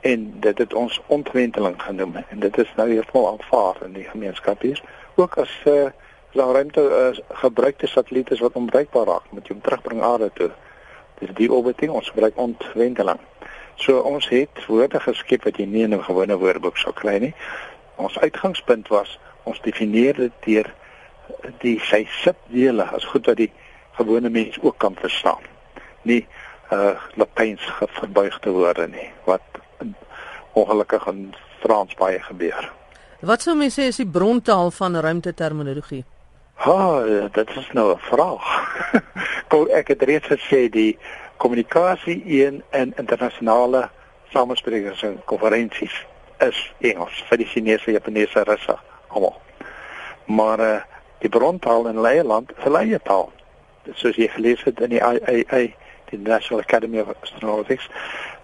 En 0.00 0.40
dit 0.40 0.58
het 0.58 0.74
ons 0.74 1.00
ontwenteling 1.06 1.82
genoem 1.82 2.16
en 2.16 2.38
dit 2.38 2.58
is 2.58 2.72
nou 2.76 2.88
heeltemal 2.90 3.28
aanvaar 3.28 3.76
in 3.84 3.92
die 3.92 4.04
gemeenskap 4.04 4.60
hier. 4.60 4.82
Ook 5.14 5.38
as 5.38 5.62
uh, 5.64 5.84
eh, 5.84 5.92
daar 6.32 6.52
ruimte 6.52 6.80
uh, 6.80 7.36
gebruikte 7.38 7.86
satelliete 7.86 8.36
wat 8.40 8.52
onbruikbaar 8.52 9.06
raak, 9.06 9.30
moet 9.30 9.46
jy 9.46 9.54
hom 9.54 9.62
terugbring 9.62 10.02
aarde 10.02 10.30
toe. 10.34 10.50
Dis 11.18 11.30
die 11.38 11.52
orbiting 11.52 11.92
ons 11.92 12.08
gebruik 12.08 12.36
ontwenteling. 12.36 13.20
So 13.76 13.98
ons 13.98 14.28
het 14.28 14.66
woorde 14.66 15.00
geskep 15.00 15.44
wat 15.44 15.56
jy 15.58 15.66
nie 15.66 15.82
in 15.82 15.94
'n 15.94 16.04
gewone 16.04 16.36
woordeboek 16.38 16.78
sou 16.78 16.92
kry 16.92 17.18
nie. 17.18 17.34
Ons 17.96 18.18
uitgangspunt 18.18 18.88
was 18.88 19.18
ons 19.42 19.60
definieer 19.60 20.14
dit 20.14 20.32
deur 20.44 20.74
die 21.60 21.80
sy 21.80 22.06
subdele 22.10 22.82
as 22.82 23.04
goed 23.04 23.26
wat 23.26 23.36
die 23.36 23.52
gewone 23.92 24.28
mens 24.28 24.58
ook 24.60 24.78
kan 24.78 24.94
verstaan. 24.94 25.42
Nie 26.02 26.26
uh 26.72 26.96
Latyns 27.14 27.62
verbuig 27.78 28.38
te 28.38 28.50
word 28.50 28.90
nie 28.90 29.10
wat 29.24 29.42
ongelukkig 30.52 31.06
in 31.06 31.34
Frans 31.60 31.94
baie 31.94 32.20
gebeur. 32.22 32.72
Wat 33.20 33.42
sou 33.42 33.56
mense 33.56 33.80
sê 33.80 33.88
is 33.88 33.96
die 33.96 34.06
brontaal 34.06 34.70
van 34.70 34.96
ruimteterminologie? 34.96 36.04
Ha, 36.54 37.02
dit 37.32 37.56
is 37.56 37.70
nou 37.72 37.92
'n 37.92 37.98
vraag. 37.98 38.44
Kom 39.50 39.68
ek 39.68 39.88
het 39.88 40.02
reeds 40.02 40.28
gesê 40.28 40.68
die 40.68 40.98
kommunikasie 41.36 42.22
in 42.24 42.62
in 42.70 42.92
internasionale 42.96 43.88
samesprekings 44.32 45.02
en 45.02 45.20
konferensies 45.24 46.06
is 46.38 46.72
Engels 46.78 47.22
vir 47.28 47.40
die 47.40 47.46
Chinese, 47.46 47.90
Japaneese, 47.90 48.44
Russe 48.44 48.76
almal. 49.08 49.36
Maar 50.26 50.60
uh, 50.60 50.80
die 51.18 51.28
brontaal 51.28 51.86
in 51.86 52.00
Leieland 52.00 52.52
is 52.56 52.64
leie 52.68 53.00
taal. 53.02 53.30
Soos 53.92 54.16
jy 54.16 54.28
gelees 54.32 54.62
het 54.64 54.80
in 54.80 54.94
die 54.96 55.00
IAA, 55.00 55.62
die 56.10 56.18
National 56.18 56.62
Academy 56.64 57.00
of 57.00 57.12
Astronautics, 57.20 57.88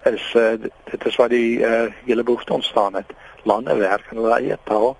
is 0.08 0.24
uh, 0.36 0.54
dit 0.90 1.06
is 1.06 1.16
waar 1.16 1.32
die 1.32 1.60
uh, 1.60 1.88
hele 2.04 2.22
behoefte 2.22 2.52
ontstaan 2.52 2.94
het. 2.94 3.12
Lande 3.42 3.74
werk 3.76 4.06
in 4.10 4.20
leie 4.20 4.58
taal 4.64 4.96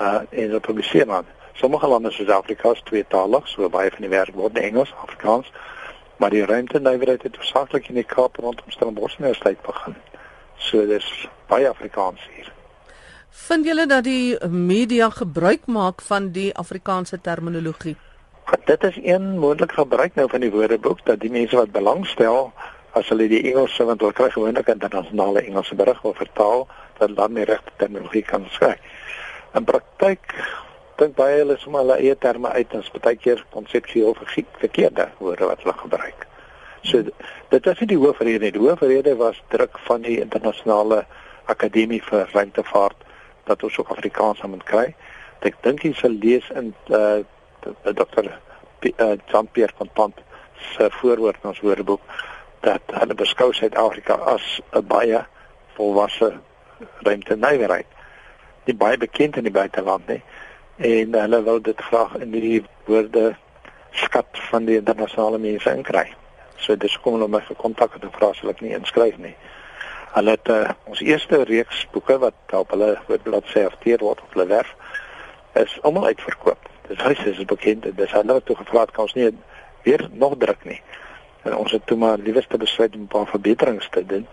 uh, 0.00 0.20
en 0.30 0.48
hulle 0.48 0.60
publiseer 0.60 1.06
dan. 1.06 1.26
Sommige 1.52 1.86
lande 1.86 2.10
soos 2.10 2.28
Afrika 2.28 2.70
is 2.72 2.82
tweetalig, 2.82 3.48
so 3.48 3.68
baie 3.68 3.90
van 3.90 4.06
die 4.06 4.12
werk 4.12 4.34
word 4.34 4.56
in 4.56 4.70
Engels, 4.70 4.94
Afrikaans, 5.02 5.50
maar 6.20 6.30
die 6.30 6.44
ruimtenywerheid 6.44 7.22
het 7.22 7.36
hoofsaaklik 7.36 7.88
in 7.88 7.96
die 7.96 8.04
Kaap 8.04 8.36
rondom 8.36 8.68
Stellenbosch 8.68 9.16
Universiteit 9.18 9.62
begin. 9.64 9.94
So 10.60 10.84
dis 10.86 11.06
baie 11.48 11.68
Afrikaans 11.68 12.20
hier. 12.34 12.50
Vind 13.30 13.64
julle 13.64 13.86
dat 13.88 14.04
die 14.04 14.36
media 14.48 15.08
gebruik 15.10 15.64
maak 15.66 16.04
van 16.04 16.28
die 16.36 16.50
Afrikaanse 16.54 17.20
terminologie? 17.20 17.96
Dit 18.66 18.84
is 18.84 18.98
een 19.02 19.38
moontlike 19.38 19.74
gebruik 19.74 20.14
nou 20.14 20.28
van 20.28 20.44
die 20.44 20.52
woordeboek 20.52 21.00
dat 21.06 21.20
die 21.24 21.30
mense 21.30 21.56
wat 21.56 21.72
belangstel 21.72 22.52
as 22.98 23.08
hulle 23.08 23.28
die 23.30 23.42
Engelse 23.52 23.86
want 23.88 24.02
hulle 24.04 24.12
kry 24.12 24.28
gewoonlik 24.34 24.68
internasionale 24.68 25.44
Engelse 25.46 25.74
berig 25.78 26.02
wil 26.02 26.14
vertaal, 26.18 26.66
dat 26.98 27.16
dan 27.16 27.38
die 27.38 27.46
regte 27.48 27.72
terminologie 27.78 28.26
kan 28.26 28.44
skryf. 28.50 28.82
In 29.54 29.64
praktyk 29.64 30.34
dink 31.00 31.16
baie 31.16 31.38
hulle 31.40 31.56
sommer 31.60 31.84
hulle 31.84 31.96
eie 32.02 32.16
terme 32.20 32.50
uit 32.52 32.74
en 32.76 32.84
baie 33.00 33.16
keer 33.16 33.40
konseptueel 33.54 34.16
verkeerde 34.60 35.08
woorde 35.18 35.48
wat 35.48 35.62
hulle 35.64 35.76
gebruik. 35.82 36.26
So 36.82 37.02
dit 37.52 37.68
was 37.68 37.80
nie 37.80 37.90
die 37.92 38.00
hoofrede 38.00 38.44
nie. 38.44 38.52
Die 38.56 38.62
hoofrede 38.62 39.16
was 39.20 39.40
druk 39.52 39.78
van 39.86 40.04
die 40.04 40.18
internasionale 40.20 41.04
akademie 41.52 42.00
vir 42.04 42.28
ruimtevaart 42.32 43.06
dat 43.48 43.62
ons 43.66 43.78
ook 43.80 43.92
Afrikaans 43.96 44.42
moet 44.42 44.64
kry. 44.68 44.86
Ek 45.40 45.56
dink 45.64 45.84
jy 45.84 45.92
sal 45.96 46.16
lees 46.22 46.46
in 46.56 46.74
uh, 46.92 47.20
Dr. 47.84 48.28
Uh, 48.28 49.14
Jean-Pierre 49.30 49.76
Contant 49.76 50.20
se 50.74 50.90
voorwoord 51.00 51.40
in 51.42 51.52
ons 51.52 51.62
woordeboek 51.64 52.04
dat 52.64 52.92
hulle 52.92 53.16
beskou 53.16 53.52
Suid-Afrika 53.56 54.18
as 54.34 54.60
'n 54.76 54.84
baie 54.86 55.24
volwasse 55.76 56.34
ruimtenywerheid. 57.04 57.88
Nie 58.66 58.76
baie 58.76 58.96
bekend 59.00 59.36
in 59.36 59.48
die 59.48 59.56
buiteland 59.56 60.06
nie 60.08 60.22
en 60.80 61.14
hulle 61.14 61.42
wil 61.42 61.60
dit 61.60 61.80
graag 61.80 62.14
in 62.24 62.30
die 62.32 62.62
woorde 62.88 63.36
skat 63.90 64.40
van 64.50 64.64
die 64.64 64.78
internasionale 64.78 65.38
mense 65.38 65.74
inkry. 65.76 66.06
So 66.56 66.76
dis 66.76 66.96
kom 67.04 67.18
hulle 67.18 67.28
my 67.28 67.42
gekontak 67.44 67.96
het 67.96 68.06
en 68.06 68.14
vra 68.14 68.30
as 68.32 68.40
ek 68.48 68.62
nie 68.64 68.72
inskryf 68.76 69.18
nie. 69.20 69.34
Hulle 70.14 70.34
het 70.38 70.48
uh, 70.48 70.72
ons 70.90 71.02
eerste 71.04 71.42
reeks 71.44 71.84
boeke 71.92 72.16
wat 72.24 72.56
op 72.56 72.72
hulle 72.74 72.94
webblad 73.10 73.46
serteer 73.52 74.00
word 74.00 74.24
op 74.24 74.34
hulle 74.36 74.48
werf 74.50 74.72
is 75.60 75.76
almal 75.82 76.08
uitverkoop. 76.08 76.68
Dis 76.88 77.04
huis 77.04 77.24
is 77.28 77.44
bekend 77.44 77.86
en 77.86 77.96
dis 78.00 78.16
hulle 78.16 78.40
toe 78.48 78.56
gevra 78.56 78.86
kan 78.90 79.04
ons 79.04 79.16
nie 79.18 79.30
weer 79.84 80.08
nog 80.12 80.38
druk 80.40 80.64
nie. 80.64 80.80
En 81.44 81.56
ons 81.56 81.72
het 81.72 81.86
toe 81.86 81.96
maar 81.96 82.18
liewerste 82.18 82.56
besluit 82.56 82.94
om 82.94 83.04
'n 83.04 83.12
paar 83.12 83.26
verbeterings 83.26 83.88
te 83.90 84.06
doen 84.06 84.26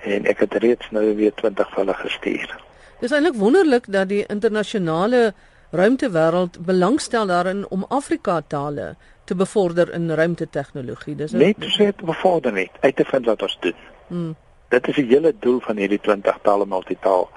en 0.00 0.26
ek 0.26 0.38
het 0.38 0.54
reeds 0.54 0.90
nou 0.90 1.14
weer 1.16 1.34
20 1.34 1.70
van 1.70 1.84
hulle 1.84 1.94
gestuur. 1.94 2.56
Dis 3.00 3.10
eintlik 3.10 3.36
wonderlik 3.36 3.84
dat 3.92 4.08
die 4.08 4.26
internasionale 4.26 5.34
ruimtewêreld 5.74 6.58
belangstel 6.66 7.26
daarin 7.26 7.64
om 7.68 7.84
Afrika 7.88 8.40
tale 8.46 8.94
te 9.24 9.34
bevorder 9.34 9.92
in 9.92 10.10
ruimtetegnologie. 10.10 11.16
Dis 11.16 11.32
net 11.32 11.66
sê 11.74 11.90
te 11.96 12.06
bevorder 12.06 12.52
net 12.52 12.70
uit 12.80 12.96
te 12.96 13.04
vind 13.08 13.26
wat 13.26 13.42
ons 13.42 13.56
doen. 13.60 13.76
Hmm. 14.06 14.32
Dit 14.68 14.88
is 14.88 15.00
die 15.00 15.06
hele 15.10 15.32
doel 15.38 15.60
van 15.64 15.80
hierdie 15.80 16.00
20 16.00 16.38
tale 16.42 16.66
multitaal. 16.66 17.28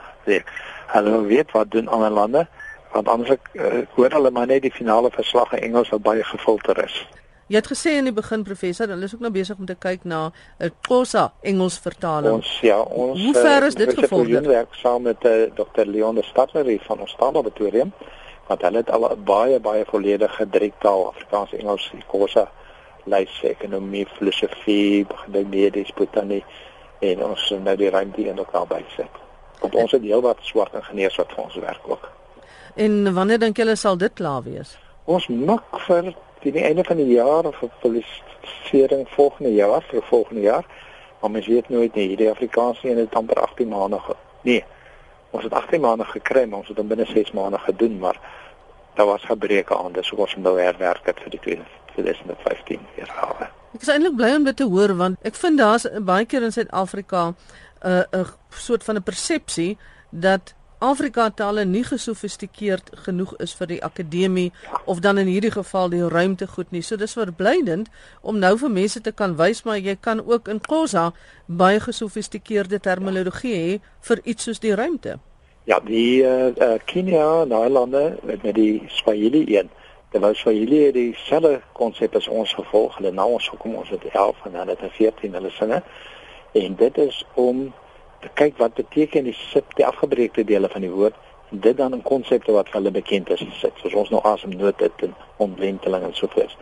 Hulle 0.94 1.22
weet 1.26 1.52
wat 1.52 1.72
doen 1.72 1.88
ander 1.88 2.12
lande 2.12 2.48
want 2.94 3.10
anders 3.12 3.34
ek 3.36 3.50
uh, 3.54 3.80
hoor 3.98 4.14
hulle 4.16 4.32
maar 4.32 4.48
net 4.48 4.64
die 4.64 4.74
finale 4.74 5.10
verslag 5.12 5.52
in 5.58 5.66
Engels 5.70 5.90
wat 5.94 6.06
baie 6.06 6.24
gefilter 6.24 6.80
is. 6.86 6.96
Jy 7.52 7.60
het 7.60 7.68
gesê 7.72 7.94
in 8.00 8.08
die 8.10 8.16
begin 8.16 8.44
professor, 8.44 8.90
hulle 8.92 9.08
is 9.08 9.14
ook 9.16 9.24
nou 9.24 9.32
besig 9.32 9.60
om 9.60 9.68
te 9.68 9.76
kyk 9.76 10.04
na 10.04 10.32
'n 10.60 10.72
Xhosa 10.88 11.34
Engels 11.42 11.78
vertaling. 11.80 12.40
Ons 12.40 12.60
ja, 12.62 12.80
ons 12.80 13.22
Hoe 13.24 13.34
ver 13.34 13.68
is 13.68 13.76
dit 13.76 13.94
gevorder? 13.94 14.40
Ons 14.40 14.48
werk 14.48 14.74
saam 14.74 15.02
met 15.02 15.26
uh, 15.26 15.52
Dr. 15.56 15.86
Leon 15.86 16.16
de 16.16 16.24
Stadler 16.24 16.80
van 16.88 17.00
ons 17.00 17.12
Standaardlaboratorium 17.12 17.94
want 18.48 18.62
hulle 18.62 18.84
het 18.84 18.92
al 18.92 19.08
baie 19.28 19.60
baie 19.60 19.86
volledige 19.86 20.50
drietaal 20.50 21.08
Afrikaans, 21.08 21.54
Engels, 21.54 21.92
Xhosa 22.08 22.48
lys 23.08 23.42
ekonomie, 23.44 24.06
filosofie, 24.18 25.06
medies, 25.28 25.94
botanie 25.96 26.44
en 27.00 27.24
ons 27.24 27.50
nou 27.64 27.76
die 27.80 27.90
ruimte 27.94 28.26
in 28.28 28.40
ook 28.40 28.54
al 28.58 28.68
bysit. 28.68 29.22
Want 29.62 29.76
ons 29.76 29.92
het 29.96 30.04
heelwat 30.04 30.42
swart 30.46 30.76
ingenieurs 30.78 31.18
wat 31.22 31.34
vir 31.34 31.44
ons 31.44 31.60
werk 31.62 31.90
ook. 31.90 32.10
En 32.76 33.14
wanneer 33.14 33.40
dink 33.42 33.58
julle 33.58 33.76
sal 33.76 33.98
dit 33.98 34.14
klaar 34.14 34.44
wees? 34.46 34.76
Ons 35.06 35.28
mik 35.32 35.80
vir 35.88 36.12
die 36.44 36.64
einde 36.64 36.84
van 36.84 37.00
die 37.00 37.10
jaar 37.16 37.48
of 37.50 37.58
vir 37.62 37.72
publisering 37.82 39.08
volgende 39.16 39.54
jaar, 39.56 39.86
vir 39.90 40.04
volgende 40.10 40.42
jaar. 40.42 40.66
Maar 41.22 41.32
mens 41.32 41.48
weet 41.48 41.70
nooit 41.70 41.96
nie, 41.96 42.08
hierdie 42.12 42.30
Afrikaans 42.30 42.84
nie 42.84 42.94
het 42.96 43.16
amper 43.16 43.42
18 43.42 43.68
maande. 43.68 44.02
Nee. 44.42 44.64
Ons 45.32 45.44
het 45.44 45.54
18 45.54 45.82
maande 45.82 46.06
gekry, 46.06 46.46
maar 46.46 46.60
ons 46.60 46.68
het 46.68 46.78
dan 46.78 46.88
binne 46.88 47.06
6 47.06 47.32
maande 47.32 47.60
gedoen, 47.60 48.00
maar 48.00 48.20
daar 48.96 49.06
was 49.06 49.26
gebreke 49.26 49.78
aan, 49.78 49.92
dis 49.92 50.10
hoekom 50.10 50.26
ons 50.26 50.36
nou 50.36 50.60
herwerk 50.60 51.06
het 51.06 51.20
vir 51.22 51.36
die 51.36 51.42
2015 51.96 52.86
jaar. 52.98 53.52
Ek 53.76 53.84
is 53.84 53.92
eintlik 53.94 54.16
bly 54.18 54.32
om 54.36 54.46
dit 54.48 54.58
te 54.58 54.66
hoor 54.66 54.96
want 54.98 55.20
ek 55.28 55.36
vind 55.38 55.60
daar's 55.62 55.86
baie 56.02 56.26
keer 56.26 56.48
in 56.48 56.54
Suid-Afrika 56.56 57.28
'n 57.28 57.36
uh, 57.86 58.22
'n 58.22 58.26
soort 58.50 58.84
van 58.84 58.96
'n 58.96 59.04
persepsie 59.04 59.78
dat 60.10 60.56
Afrika 60.80 61.30
tale 61.30 61.64
nie 61.66 61.84
gesofistikeerd 61.84 62.92
genoeg 63.06 63.32
is 63.42 63.54
vir 63.58 63.68
die 63.68 63.80
akademie 63.84 64.52
of 64.86 65.00
dan 65.02 65.18
in 65.18 65.26
hierdie 65.26 65.52
geval 65.52 65.90
die 65.90 66.04
ruimte 66.06 66.48
goed 66.48 66.70
nie. 66.72 66.84
So 66.86 66.96
dis 67.02 67.16
verblydend 67.18 67.90
om 68.22 68.38
nou 68.38 68.52
vir 68.62 68.70
mense 68.70 69.02
te 69.02 69.12
kan 69.12 69.34
wys 69.40 69.64
maar 69.66 69.80
jy 69.82 69.96
kan 69.98 70.22
ook 70.22 70.48
in 70.54 70.62
Xhosa 70.62 71.12
baie 71.48 71.80
gesofistikeerde 71.82 72.80
terminologie 72.80 73.56
hê 73.56 73.80
vir 74.10 74.22
iets 74.24 74.46
soos 74.46 74.62
die 74.62 74.76
ruimte. 74.76 75.18
Ja, 75.66 75.80
die 75.80 76.22
uh, 76.22 76.54
uh, 76.54 76.78
Kenia, 76.86 77.44
Nederlande 77.50 78.20
met 78.24 78.44
met 78.44 78.56
die 78.56 78.84
Swahili 78.88 79.44
een. 79.58 79.74
Dit 80.12 80.22
was 80.22 80.38
Swahili 80.38 80.84
het 80.86 80.94
dieselfde 80.94 81.62
konsep 81.74 82.16
as 82.16 82.28
ons 82.28 82.54
gevolg. 82.54 83.02
Hulle 83.02 83.12
nou 83.12 83.32
ons 83.40 83.50
hoekom 83.50 83.76
ons 83.82 83.90
het 83.90 84.06
11 84.14 84.46
en 84.46 84.62
hulle 84.62 84.78
het 84.78 84.94
14 85.02 85.34
hulle 85.34 85.50
sinne. 85.58 85.82
En 86.54 86.76
dit 86.76 86.98
is 86.98 87.26
om 87.34 87.74
te 88.20 88.30
kyk 88.34 88.58
wat 88.58 88.74
beteken 88.74 89.24
die 89.24 89.38
sip 89.38 89.76
die 89.76 89.86
afgebreekte 89.86 90.44
dele 90.44 90.70
van 90.70 90.82
die 90.82 90.92
woord 90.92 91.16
en 91.52 91.60
dit 91.60 91.78
dan 91.78 91.94
in 91.94 92.02
konsepte 92.02 92.52
wat 92.52 92.72
hulle 92.72 92.92
bekend 92.92 93.30
is 93.30 93.46
sit 93.60 93.82
soos 93.82 93.94
ons 93.94 94.10
nou 94.10 94.22
asemnood 94.24 94.80
het 94.80 95.06
en 95.08 95.16
omwenteling 95.38 96.04
en 96.04 96.16
so 96.16 96.28
voort. 96.34 96.58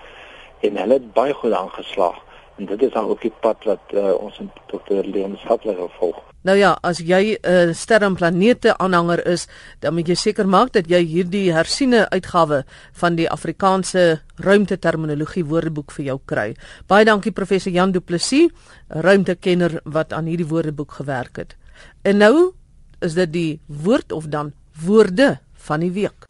En 0.59 0.77
hulle 0.77 0.99
het 0.99 1.13
baie 1.13 1.33
goed 1.33 1.53
aangeslaag 1.53 2.21
en 2.57 2.65
dit 2.65 2.81
is 2.81 2.91
dan 2.91 3.07
ook 3.07 3.21
die 3.21 3.33
pad 3.41 3.63
wat 3.63 3.93
uh, 3.93 4.13
ons 4.19 4.39
in 4.39 4.49
Dr. 4.71 5.03
Leon 5.03 5.37
Sattler 5.43 5.77
volg. 5.99 6.21
Nou 6.45 6.57
ja, 6.57 6.75
as 6.81 6.99
jy 7.01 7.37
'n 7.41 7.69
uh, 7.69 7.73
sterrenplanete 7.73 8.77
aanhanger 8.77 9.25
is, 9.27 9.47
dan 9.79 9.93
moet 9.93 10.07
jy 10.07 10.15
seker 10.15 10.47
maak 10.47 10.73
dat 10.73 10.89
jy 10.89 11.01
hierdie 11.05 11.51
hersiene 11.53 12.09
uitgawe 12.09 12.63
van 12.93 13.15
die 13.15 13.29
Afrikaanse 13.29 14.21
ruimteterminologie 14.37 15.45
woordeboek 15.45 15.91
vir 15.91 16.05
jou 16.05 16.19
kry. 16.25 16.55
Baie 16.87 17.05
dankie 17.05 17.31
professor 17.31 17.71
Jan 17.71 17.91
Du 17.91 17.99
Plessis, 17.99 18.51
ruimtekenner 18.87 19.81
wat 19.83 20.13
aan 20.13 20.25
hierdie 20.25 20.47
woordeboek 20.47 20.91
gewerk 20.91 21.35
het. 21.37 21.55
En 22.03 22.17
nou 22.17 22.53
is 23.01 23.13
dit 23.13 23.33
die 23.33 23.59
woord 23.65 24.11
of 24.11 24.27
dan 24.27 24.53
woorde 24.85 25.39
van 25.53 25.79
die 25.79 25.91
week. 25.91 26.25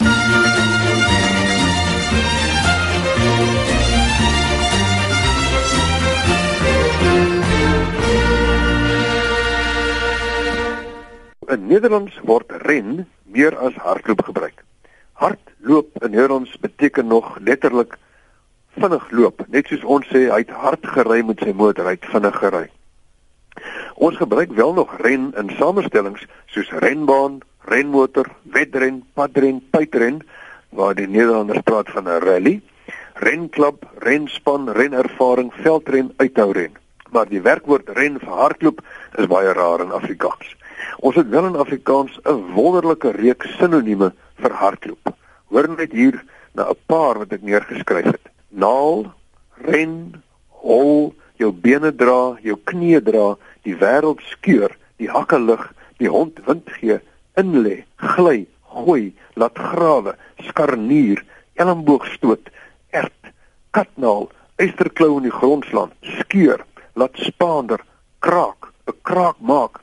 Nederlands 11.65 12.17
word 12.23 12.51
ren 12.65 13.05
meer 13.23 13.55
as 13.57 13.75
hardloop 13.81 14.21
gebruik. 14.27 14.63
Hardloop 15.21 16.03
in 16.03 16.11
Nederlands 16.11 16.53
beteken 16.61 17.07
nog 17.07 17.37
letterlik 17.39 17.97
vinnig 18.75 19.05
loop, 19.11 19.45
net 19.47 19.71
soos 19.71 19.83
ons 19.83 20.07
sê 20.11 20.25
hy 20.29 20.41
het 20.43 20.51
hard 20.51 20.85
gery 20.95 21.21
met 21.25 21.41
sy 21.41 21.53
motor, 21.55 21.87
hy 21.87 21.95
het 21.95 22.07
vinnig 22.11 22.37
gery. 22.43 22.65
Ons 23.95 24.19
gebruik 24.19 24.51
wel 24.53 24.73
nog 24.75 24.93
ren 24.99 25.31
in 25.39 25.51
samestellings 25.57 26.25
soos 26.51 26.71
renbaan, 26.83 27.39
renmotor, 27.71 28.29
wedren, 28.53 29.01
padren, 29.15 29.63
puitren 29.71 30.21
waar 30.75 30.95
die 30.95 31.07
Nederlanders 31.07 31.63
praat 31.63 31.89
van 31.95 32.09
'n 32.09 32.21
rally, 32.27 32.61
renklub, 33.23 33.85
renspan, 34.03 34.69
renervaring, 34.69 35.53
veldren, 35.63 36.13
uithouren. 36.17 36.75
maar 37.15 37.29
die 37.31 37.41
werkwoord 37.41 37.89
ren 37.95 38.19
vir 38.19 38.37
hardloop 38.41 38.81
is 39.21 39.29
baie 39.31 39.53
raar 39.55 39.83
in 39.85 39.93
Afrikaans. 39.95 40.55
Ons 40.99 41.15
het 41.15 41.29
wel 41.29 41.45
in 41.45 41.55
Afrikaans 41.55 42.19
'n 42.23 42.53
wonderlike 42.53 43.11
reeks 43.11 43.57
sinonieme 43.57 44.13
vir 44.35 44.51
hardloop. 44.51 45.15
Hoor 45.49 45.69
net 45.69 45.91
hier 45.91 46.23
na 46.53 46.69
'n 46.69 46.77
paar 46.85 47.17
wat 47.17 47.31
ek 47.31 47.41
neergeskryf 47.41 48.05
het. 48.05 48.25
Naal, 48.49 49.13
ren, 49.61 50.23
hol, 50.49 51.13
jou 51.37 51.51
bene 51.51 51.91
dra, 51.95 52.37
jou 52.41 52.57
knie 52.63 53.01
dra, 53.01 53.35
die 53.63 53.75
wêreld 53.75 54.21
skeur, 54.21 54.71
die 54.97 55.09
hakke 55.09 55.39
lig, 55.39 55.63
die 55.99 56.09
hond 56.09 56.39
wind 56.45 56.69
gee, 56.79 56.99
inlê, 57.39 57.83
gly, 57.95 58.45
gooi, 58.71 59.13
laat 59.35 59.57
grawe, 59.59 60.15
skarnier, 60.47 61.23
elmboog 61.55 62.07
stoot, 62.15 62.49
ert, 62.91 63.31
katnaal, 63.71 64.29
eysterklou 64.61 65.17
in 65.17 65.27
die 65.29 65.35
grond 65.35 65.65
slaan, 65.69 65.91
skeur, 66.01 66.63
laat 66.95 67.17
spaander, 67.19 67.81
kraak, 68.19 68.71
'n 68.87 68.95
kraak 69.03 69.39
maak, 69.39 69.81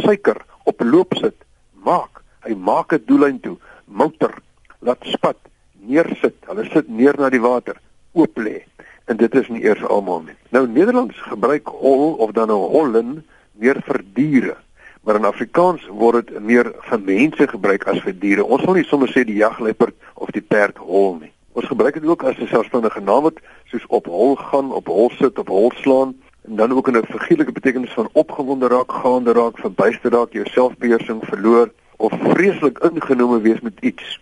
suiker 0.00 0.40
op 0.64 0.80
loop 0.80 1.14
sit, 1.20 1.36
maak, 1.84 2.22
hy 2.46 2.54
maak 2.54 2.92
'n 2.92 3.04
doellyn 3.06 3.40
toe, 3.40 3.56
motor, 3.86 4.34
laat 4.80 5.04
spat, 5.04 5.38
neersit, 5.86 6.36
hulle 6.46 6.64
sit 6.72 6.88
neer 6.88 7.18
na 7.18 7.30
die 7.30 7.40
water, 7.40 7.76
oop 8.12 8.38
lê. 8.38 8.62
En 9.06 9.16
dit 9.16 9.34
is 9.34 9.48
nie 9.48 9.64
eers 9.64 9.82
almal 9.84 10.22
nie. 10.22 10.36
Nou 10.50 10.66
Nederlands 10.66 11.18
gebruik 11.26 11.66
hol 11.66 12.14
of 12.14 12.30
dan 12.32 12.48
'n 12.48 12.54
nou 12.54 12.70
hollen 12.70 13.24
meer 13.52 13.82
vir 13.82 14.00
diere. 14.14 14.56
Maar 15.02 15.16
in 15.16 15.24
Afrikaans 15.24 15.86
word 15.86 16.26
dit 16.26 16.42
meer 16.42 16.72
vir 16.80 17.00
mense 17.00 17.48
gebruik 17.48 17.86
as 17.86 17.98
vir 18.00 18.14
diere. 18.18 18.44
Ons 18.44 18.64
wil 18.64 18.74
nie 18.74 18.84
sommer 18.84 19.08
sê 19.08 19.24
die 19.24 19.42
jagluiperd 19.42 19.94
of 20.14 20.30
die 20.30 20.40
perd 20.42 20.76
hol 20.78 21.18
nie. 21.20 21.32
Ons 21.52 21.66
gebruik 21.66 21.94
dit 21.94 22.06
ook 22.06 22.22
as 22.22 22.38
'n 22.38 22.46
selfstandige 22.46 23.00
naam 23.00 23.22
wat 23.22 23.40
soos 23.64 23.86
op 23.88 24.06
hol 24.06 24.36
gaan, 24.36 24.72
op 24.72 24.86
hol 24.86 25.10
sit, 25.10 25.38
op 25.38 25.48
hol 25.48 25.72
slaan 25.82 26.14
en 26.42 26.56
dan 26.56 26.72
ook 26.72 26.88
in 26.88 26.96
'n 26.96 27.06
figuurlike 27.06 27.52
betekenis 27.52 27.92
van 27.92 28.08
opgewonde 28.12 28.68
raak, 28.68 28.92
gaande 28.92 29.32
raak, 29.32 29.58
verbuister 29.58 30.10
raak, 30.10 30.32
jou 30.32 30.46
selfbeheersing 30.46 31.24
verloor 31.24 31.72
of 31.96 32.12
vreeslik 32.18 32.78
ingenome 32.78 33.40
wees 33.40 33.60
met 33.60 33.80
iets. 33.80 34.20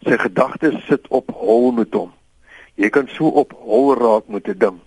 Sy 0.00 0.16
gedagtes 0.16 0.86
sit 0.86 1.08
op 1.08 1.30
hol 1.30 1.72
met 1.72 1.94
hom. 1.94 2.12
Jy 2.74 2.88
kan 2.88 3.08
so 3.08 3.26
op 3.26 3.52
hol 3.52 3.94
raak 3.94 4.28
met 4.28 4.48
'n 4.48 4.58
ding 4.58 4.78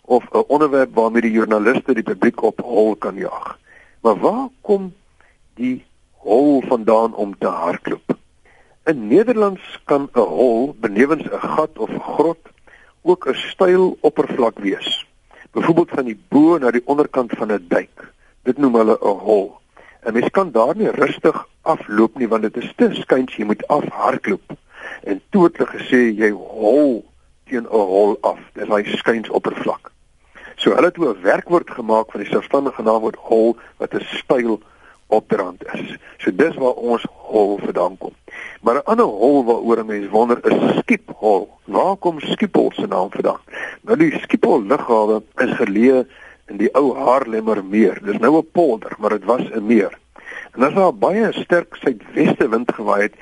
of 0.00 0.24
'n 0.32 0.44
onderwerp 0.46 0.94
waarmee 0.94 1.22
die 1.22 1.30
joernaliste 1.30 1.94
die 1.94 2.02
publiek 2.02 2.42
op 2.42 2.60
hol 2.60 2.96
kan 2.96 3.16
jag. 3.16 3.58
Maar 4.00 4.18
waar 4.18 4.48
kom 4.60 4.94
die 5.54 5.84
hol 6.12 6.62
vandaan 6.66 7.14
om 7.14 7.38
te 7.38 7.46
hardloop? 7.46 8.16
In 8.84 9.06
Nederlands 9.06 9.80
kan 9.84 10.08
'n 10.12 10.18
hol 10.18 10.76
benewens 10.80 11.22
'n 11.22 11.38
gat 11.38 11.78
of 11.78 11.90
grot 11.90 12.48
ook 13.02 13.28
'n 13.28 13.34
styl 13.34 13.96
oppervlak 14.00 14.58
wees. 14.58 15.06
Byvoorbeeld 15.52 15.90
van 15.90 16.04
die 16.04 16.20
bo 16.28 16.58
na 16.58 16.70
die 16.70 16.82
onderkant 16.84 17.32
van 17.36 17.52
'n 17.52 17.64
duik. 17.68 18.12
Dit 18.42 18.58
noem 18.58 18.74
hulle 18.74 18.98
'n 19.00 19.18
hol. 19.18 19.58
En 20.00 20.12
mens 20.12 20.30
kan 20.30 20.50
daar 20.50 20.76
nie 20.76 20.90
rustig 20.90 21.46
afloop 21.62 22.18
nie 22.18 22.28
want 22.28 22.42
dit 22.42 22.56
is 22.56 22.72
te 22.76 22.88
skuins, 22.92 23.36
jy 23.36 23.44
moet 23.44 23.66
afhardloop. 23.66 24.56
En 25.02 25.20
toe 25.30 25.44
het 25.44 25.56
hulle 25.56 25.70
gesê 25.70 26.00
jy 26.18 26.30
hol 26.30 27.04
teen 27.44 27.62
'n 27.64 27.68
hol 27.68 28.18
af. 28.20 28.38
Dis 28.52 28.68
hy 28.68 28.82
skuins 28.96 29.28
oppervlak. 29.28 29.90
So 30.56 30.74
hulle 30.74 30.86
het 30.86 30.98
'n 30.98 31.22
werkwoord 31.22 31.70
gemaak 31.70 32.10
van 32.10 32.20
die 32.20 32.30
selfstandige 32.30 32.82
naamwoord 32.82 33.16
hol 33.16 33.56
wat 33.76 33.94
'n 33.94 34.04
styl 34.04 34.60
opdrand 35.12 35.64
is. 35.76 35.94
So 36.22 36.32
dis 36.42 36.56
waar 36.60 36.78
ons 36.92 37.04
hol 37.28 37.58
vandaan 37.62 37.96
kom. 37.98 38.14
Maar 38.62 38.80
'n 38.80 38.88
ander 38.92 39.06
hol 39.06 39.44
waaroor 39.44 39.78
'n 39.82 39.86
mens 39.86 40.08
wonder 40.10 40.38
is 40.50 40.78
Skiphol. 40.78 41.48
Waar 41.64 41.96
kom 41.96 42.20
Skiphol 42.20 42.70
se 42.74 42.86
naam 42.86 43.10
vandaan? 43.10 43.40
Nou 43.82 43.96
die 43.96 44.18
Skiphol 44.18 44.62
lughawe 44.62 45.22
is 45.36 45.52
geleë 45.60 46.06
in 46.48 46.56
die 46.56 46.72
ou 46.74 46.94
Haarlemmer 46.96 47.64
meer. 47.64 47.98
Dis 48.04 48.18
nou 48.18 48.38
'n 48.38 48.50
polder, 48.52 48.94
maar 48.98 49.10
dit 49.10 49.24
was 49.24 49.42
'n 49.50 49.66
meer. 49.66 49.98
En 50.54 50.62
as 50.62 50.74
daar 50.74 50.94
baie 50.94 51.32
sterk 51.32 51.76
suidweste 51.76 52.48
wind 52.48 52.72
gewaai 52.74 53.02
het, 53.02 53.14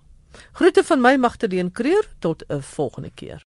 Groete 0.51 0.83
van 0.83 1.01
my 1.01 1.15
Magterdeen 1.15 1.71
Creer 1.71 2.09
tot 2.19 2.43
'n 2.47 2.61
volgende 2.61 3.11
keer. 3.13 3.45